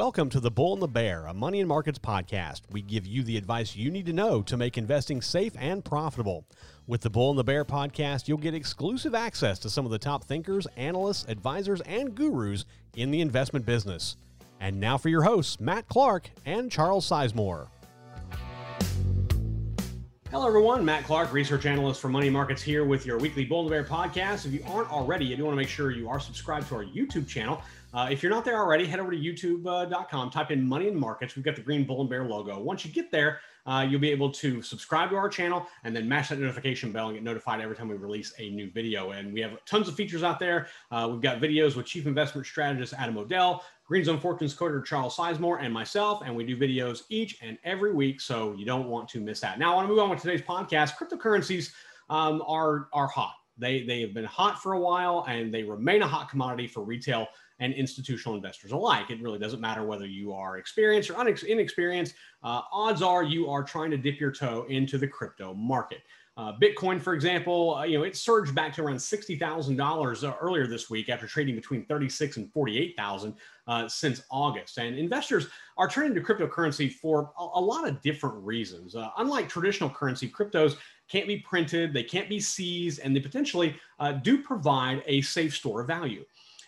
[0.00, 2.62] Welcome to The Bull and the Bear, a money and markets podcast.
[2.70, 6.46] We give you the advice you need to know to make investing safe and profitable.
[6.86, 9.98] With the Bull and the Bear podcast, you'll get exclusive access to some of the
[9.98, 12.64] top thinkers, analysts, advisors, and gurus
[12.96, 14.16] in the investment business.
[14.58, 17.66] And now for your hosts, Matt Clark and Charles Sizemore.
[20.30, 20.82] Hello, everyone.
[20.82, 24.46] Matt Clark, research analyst for Money Markets, here with your weekly Bull and Bear podcast.
[24.46, 26.84] If you aren't already, you do want to make sure you are subscribed to our
[26.84, 27.60] YouTube channel.
[27.92, 30.96] Uh, if you're not there already, head over to youtube.com, uh, type in Money and
[30.96, 31.34] Markets.
[31.34, 32.60] We've got the green Bull and Bear logo.
[32.60, 36.08] Once you get there, uh, you'll be able to subscribe to our channel and then
[36.08, 39.10] mash that notification bell and get notified every time we release a new video.
[39.10, 40.68] And we have tons of features out there.
[40.90, 45.16] Uh, we've got videos with Chief Investment Strategist Adam O'Dell, Green Zone Fortunes coder Charles
[45.16, 46.22] Sizemore, and myself.
[46.24, 49.58] And we do videos each and every week, so you don't want to miss that.
[49.58, 50.92] Now, I want to move on with today's podcast.
[50.92, 51.72] Cryptocurrencies
[52.08, 53.34] um, are, are hot.
[53.60, 56.82] They, they have been hot for a while and they remain a hot commodity for
[56.82, 57.28] retail
[57.60, 59.10] and institutional investors alike.
[59.10, 62.14] It really doesn't matter whether you are experienced or unex- inexperienced.
[62.42, 66.00] Uh, odds are you are trying to dip your toe into the crypto market.
[66.36, 69.84] Uh, Bitcoin, for example, uh, you know it surged back to around sixty thousand uh,
[69.84, 73.34] dollars earlier this week after trading between thirty-six and forty-eight thousand
[73.66, 74.78] uh, since August.
[74.78, 78.94] And investors are turning to cryptocurrency for a, a lot of different reasons.
[78.94, 80.76] Uh, unlike traditional currency, cryptos
[81.10, 85.54] can't be printed, they can't be seized, and they potentially uh, do provide a safe
[85.54, 86.24] store of value.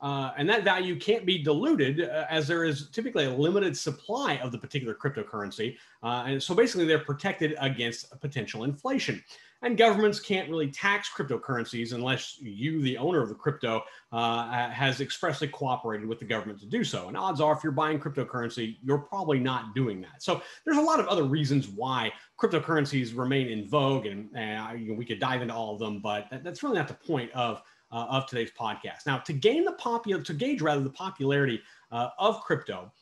[0.00, 4.36] Uh, and that value can't be diluted uh, as there is typically a limited supply
[4.38, 5.76] of the particular cryptocurrency.
[6.02, 9.24] Uh, and so basically, they're protected against potential inflation.
[9.64, 15.00] And governments can't really tax cryptocurrencies unless you, the owner of the crypto, uh, has
[15.00, 17.08] expressly cooperated with the government to do so.
[17.08, 20.22] And odds are, if you're buying cryptocurrency, you're probably not doing that.
[20.22, 24.28] So there's a lot of other reasons why cryptocurrencies remain in vogue, and
[24.78, 27.30] you know, we could dive into all of them, but that's really not the point
[27.32, 29.06] of uh, of today's podcast.
[29.06, 32.92] Now, to gain the popular, to gauge rather the popularity uh, of crypto,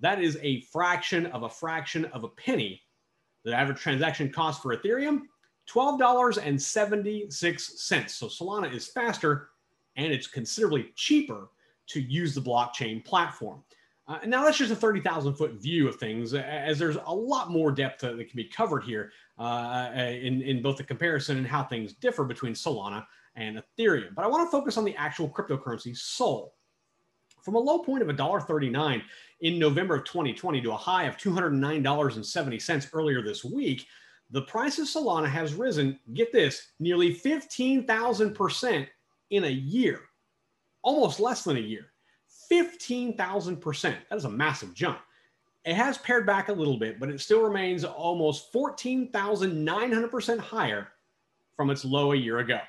[0.00, 2.80] That is a fraction of a fraction of a penny.
[3.44, 5.22] The average transaction cost for Ethereum,
[5.68, 8.10] $12.76.
[8.10, 9.48] So Solana is faster
[9.98, 11.50] and it's considerably cheaper
[11.88, 13.62] to use the blockchain platform.
[14.06, 17.70] Uh, now that's just a 30,000 foot view of things, as there's a lot more
[17.70, 21.92] depth that can be covered here uh, in, in both the comparison and how things
[21.92, 23.04] differ between Solana
[23.36, 24.14] and Ethereum.
[24.14, 26.54] But I want to focus on the actual cryptocurrency Sol.
[27.42, 29.02] From a low point of $1.39
[29.40, 33.86] in November of 2020 to a high of $209.70 earlier this week,
[34.30, 38.86] the price of Solana has risen, get this, nearly 15,000%
[39.30, 40.00] in a year,
[40.82, 41.86] almost less than a year.
[42.50, 43.82] 15,000%.
[43.82, 44.98] That is a massive jump.
[45.64, 50.88] It has pared back a little bit, but it still remains almost 14,900% higher
[51.56, 52.60] from its low a year ago.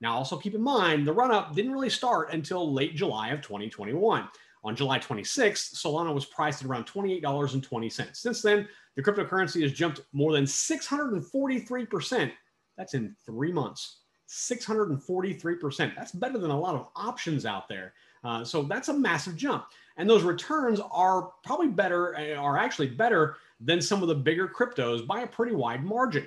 [0.00, 3.40] Now, also keep in mind, the run up didn't really start until late July of
[3.40, 4.28] 2021.
[4.64, 8.14] On July 26th, Solana was priced at around $28.20.
[8.14, 12.32] Since then, the cryptocurrency has jumped more than 643%.
[12.76, 14.01] That's in three months.
[14.32, 15.94] 643%.
[15.94, 17.92] That's better than a lot of options out there.
[18.24, 19.66] Uh, so that's a massive jump.
[19.96, 24.48] And those returns are probably better, uh, are actually better than some of the bigger
[24.48, 26.26] cryptos by a pretty wide margin.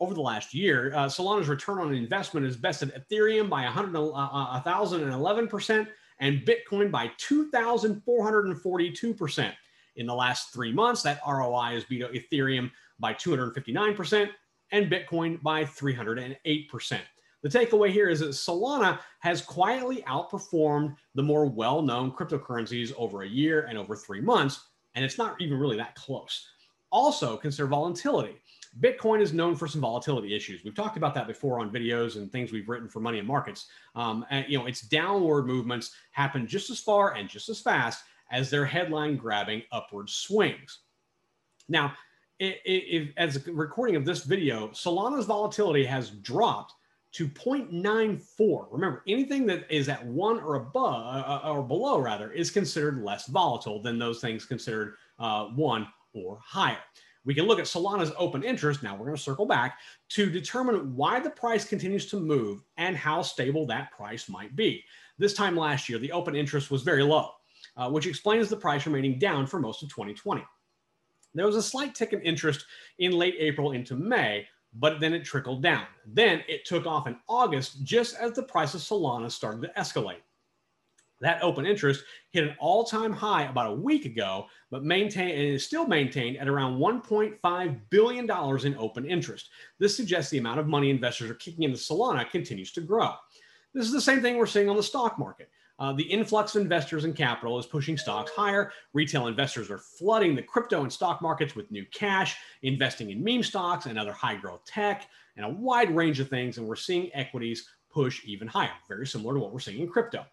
[0.00, 4.60] Over the last year, uh, Solana's return on investment has bested Ethereum by 100, uh,
[4.62, 5.84] 1,011% uh,
[6.20, 9.52] and Bitcoin by 2,442%.
[9.96, 14.28] In the last three months, that ROI has beat Ethereum by 259%
[14.72, 17.00] and Bitcoin by 308%.
[17.46, 23.22] The takeaway here is that Solana has quietly outperformed the more well known cryptocurrencies over
[23.22, 24.64] a year and over three months,
[24.96, 26.44] and it's not even really that close.
[26.90, 28.40] Also, consider volatility.
[28.80, 30.64] Bitcoin is known for some volatility issues.
[30.64, 33.66] We've talked about that before on videos and things we've written for Money and Markets.
[33.94, 38.02] Um, and, you know, its downward movements happen just as far and just as fast
[38.32, 40.80] as their headline grabbing upward swings.
[41.68, 41.92] Now,
[42.40, 46.72] as a recording of this video, Solana's volatility has dropped
[47.16, 48.66] to 0.94.
[48.70, 53.02] Remember, anything that is at one or above uh, uh, or below, rather, is considered
[53.02, 56.76] less volatile than those things considered uh, one or higher.
[57.24, 58.82] We can look at Solana's open interest.
[58.82, 59.78] Now we're going to circle back
[60.10, 64.84] to determine why the price continues to move and how stable that price might be.
[65.18, 67.30] This time last year, the open interest was very low,
[67.78, 70.44] uh, which explains the price remaining down for most of 2020.
[71.34, 72.66] There was a slight tick in interest
[72.98, 74.46] in late April into May,
[74.78, 75.86] but then it trickled down.
[76.06, 80.20] Then it took off in August just as the price of Solana started to escalate.
[81.20, 85.54] That open interest hit an all time high about a week ago, but maintain, and
[85.54, 88.24] is still maintained at around $1.5 billion
[88.66, 89.48] in open interest.
[89.78, 93.14] This suggests the amount of money investors are kicking into Solana continues to grow.
[93.72, 95.48] This is the same thing we're seeing on the stock market.
[95.78, 98.72] Uh, the influx of investors and capital is pushing stocks higher.
[98.94, 103.42] Retail investors are flooding the crypto and stock markets with new cash, investing in meme
[103.42, 106.56] stocks and other high growth tech, and a wide range of things.
[106.56, 110.24] And we're seeing equities push even higher, very similar to what we're seeing in crypto.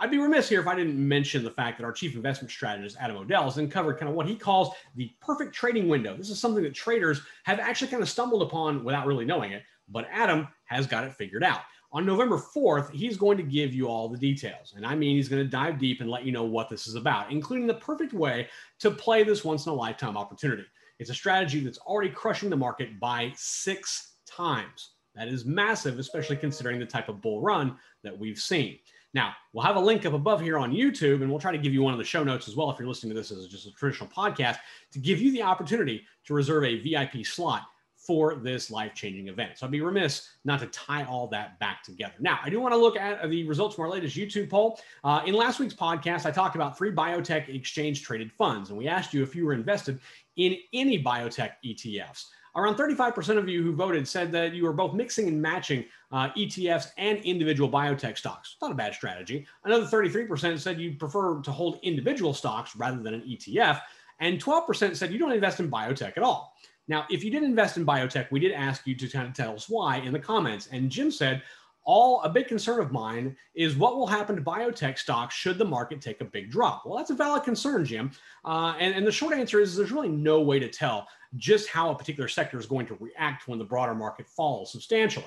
[0.00, 2.96] I'd be remiss here if I didn't mention the fact that our chief investment strategist,
[3.00, 6.16] Adam O'Dell, has uncovered kind of what he calls the perfect trading window.
[6.16, 9.64] This is something that traders have actually kind of stumbled upon without really knowing it,
[9.88, 11.62] but Adam has got it figured out.
[11.90, 14.74] On November 4th, he's going to give you all the details.
[14.76, 16.96] And I mean, he's going to dive deep and let you know what this is
[16.96, 18.48] about, including the perfect way
[18.80, 20.64] to play this once in a lifetime opportunity.
[20.98, 24.90] It's a strategy that's already crushing the market by six times.
[25.14, 28.78] That is massive, especially considering the type of bull run that we've seen.
[29.14, 31.72] Now, we'll have a link up above here on YouTube, and we'll try to give
[31.72, 33.66] you one of the show notes as well if you're listening to this as just
[33.66, 34.58] a traditional podcast
[34.92, 37.62] to give you the opportunity to reserve a VIP slot
[38.08, 39.58] for this life changing event.
[39.58, 42.14] So I'd be remiss not to tie all that back together.
[42.20, 44.80] Now, I do want to look at the results from our latest YouTube poll.
[45.04, 48.88] Uh, in last week's podcast, I talked about three biotech exchange traded funds, and we
[48.88, 50.00] asked you if you were invested
[50.36, 52.28] in any biotech ETFs.
[52.56, 56.30] Around 35% of you who voted said that you were both mixing and matching uh,
[56.30, 58.56] ETFs and individual biotech stocks.
[58.62, 59.46] Not a bad strategy.
[59.64, 63.82] Another 33% said you prefer to hold individual stocks rather than an ETF.
[64.20, 66.56] And 12% said you don't invest in biotech at all.
[66.88, 69.54] Now, if you did invest in biotech, we did ask you to kind of tell
[69.54, 70.68] us why in the comments.
[70.72, 71.42] And Jim said,
[71.84, 75.64] all a big concern of mine is what will happen to biotech stocks should the
[75.64, 76.84] market take a big drop.
[76.84, 78.10] Well, that's a valid concern, Jim.
[78.44, 81.90] Uh, and, and the short answer is there's really no way to tell just how
[81.90, 85.24] a particular sector is going to react when the broader market falls substantially.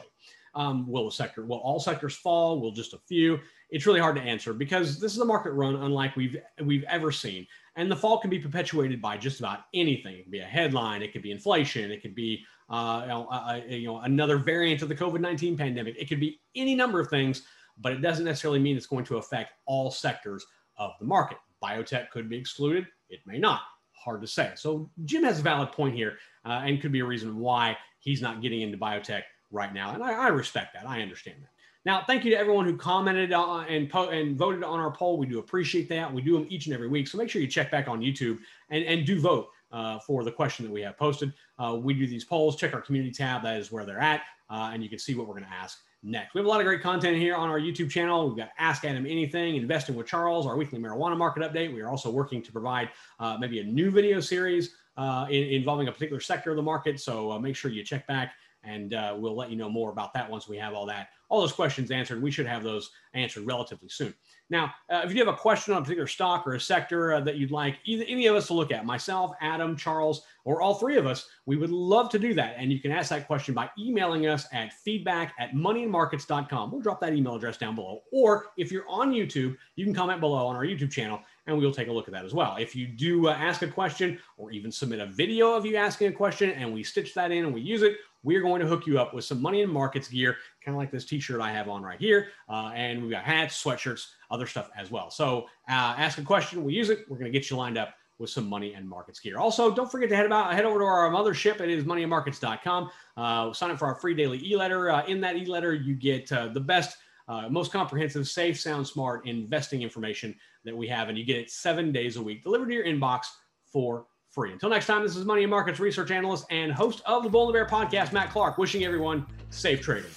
[0.54, 2.60] Um, will the sector, will all sectors fall?
[2.60, 3.40] Will just a few?
[3.70, 7.12] It's really hard to answer because this is a market run unlike we've we've ever
[7.12, 7.48] seen.
[7.78, 10.16] And the fall can be perpetuated by just about anything.
[10.16, 13.28] It could be a headline, it could be inflation, it could be uh, you, know,
[13.28, 15.96] uh, you know another variant of the COVID nineteen pandemic.
[15.98, 17.44] It could be any number of things,
[17.80, 20.46] but it doesn't necessarily mean it's going to affect all sectors
[20.78, 21.38] of the market.
[21.64, 23.62] Biotech could be excluded; it may not.
[23.94, 24.52] Hard to say.
[24.56, 28.22] So Jim has a valid point here, uh, and could be a reason why he's
[28.22, 29.94] not getting into biotech right now.
[29.94, 30.88] And I, I respect that.
[30.88, 31.50] I understand that.
[31.84, 35.18] Now, thank you to everyone who commented on, and, po- and voted on our poll.
[35.18, 36.14] We do appreciate that.
[36.14, 37.08] We do them each and every week.
[37.08, 38.38] So make sure you check back on YouTube
[38.70, 41.34] and, and do vote uh, for the question that we have posted.
[41.58, 42.56] Uh, we do these polls.
[42.56, 43.42] Check our community tab.
[43.42, 44.22] That is where they're at.
[44.50, 46.34] Uh, and you can see what we're going to ask next.
[46.34, 48.28] We have a lot of great content here on our YouTube channel.
[48.28, 51.74] We've got Ask Adam Anything, Investing with Charles, our weekly marijuana market update.
[51.74, 52.90] We are also working to provide
[53.20, 57.00] uh, maybe a new video series uh, in, involving a particular sector of the market.
[57.00, 60.14] So uh, make sure you check back and uh, we'll let you know more about
[60.14, 62.22] that once we have all that all those questions answered.
[62.22, 64.14] We should have those answered relatively soon.
[64.50, 67.22] Now, uh, if you have a question on a particular stock or a sector uh,
[67.22, 70.74] that you'd like either any of us to look at, myself, Adam, Charles, or all
[70.74, 72.56] three of us, we would love to do that.
[72.58, 76.70] And you can ask that question by emailing us at feedback at moneyandmarkets.com.
[76.70, 78.02] We'll drop that email address down below.
[78.12, 81.74] Or if you're on YouTube, you can comment below on our YouTube channel and we'll
[81.74, 82.58] take a look at that as well.
[82.60, 86.08] If you do uh, ask a question or even submit a video of you asking
[86.08, 88.86] a question and we stitch that in and we use it, we're going to hook
[88.86, 91.70] you up with some money and markets gear, kind of like this t-shirt I have
[91.70, 92.28] on right here.
[92.48, 95.10] Uh, and we've got hats, sweatshirts, other stuff as well.
[95.10, 97.06] So uh, ask a question, we use it.
[97.10, 99.40] We're going to get you lined up with some money and markets gear.
[99.40, 101.60] Also, don't forget to head about head over to our mothership.
[101.60, 102.90] It is moneyandmarkets.com.
[103.18, 104.92] Uh, sign up for our free daily e-letter.
[104.92, 106.98] Uh, in that e-letter, you get uh, the best,
[107.28, 111.50] uh, most comprehensive, safe, sound, smart investing information that we have, and you get it
[111.50, 113.26] seven days a week delivered to your inbox
[113.66, 114.54] for free.
[114.54, 117.48] Until next time, this is Money and Markets research analyst and host of the Bull
[117.48, 120.12] and Bear podcast, Matt Clark, wishing everyone safe trading.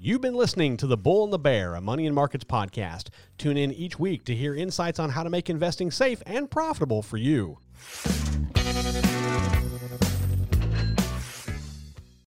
[0.00, 3.08] You've been listening to the Bull and the Bear, a Money and Markets podcast.
[3.36, 7.02] Tune in each week to hear insights on how to make investing safe and profitable
[7.02, 7.58] for you.